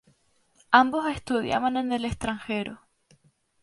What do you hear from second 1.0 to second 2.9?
estudiaban en el extranjero.